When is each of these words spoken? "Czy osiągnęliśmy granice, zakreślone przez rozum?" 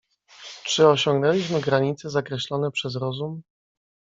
"Czy 0.63 0.87
osiągnęliśmy 0.87 1.61
granice, 1.61 2.09
zakreślone 2.09 2.71
przez 2.71 2.95
rozum?" 2.95 3.41